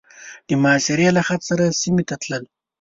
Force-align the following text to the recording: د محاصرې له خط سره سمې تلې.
د 0.47 0.49
محاصرې 0.61 1.07
له 1.15 1.21
خط 1.27 1.41
سره 1.49 1.65
سمې 1.81 2.03
تلې. 2.21 2.39